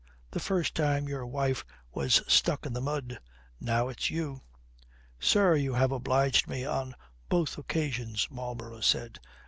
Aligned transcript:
The 0.31 0.39
first 0.39 0.73
time 0.73 1.07
your 1.07 1.27
wife 1.27 1.63
was 1.93 2.23
stuck 2.27 2.65
in 2.65 2.73
the 2.73 2.81
mud. 2.81 3.19
Now 3.59 3.87
it's 3.87 4.09
you." 4.09 4.41
"Sir, 5.19 5.55
you 5.55 5.75
have 5.75 5.91
obliged 5.91 6.47
me 6.47 6.65
on 6.65 6.95
both 7.29 7.55
occasions," 7.59 8.27
Marlborough 8.31 8.81
said. 8.81 9.19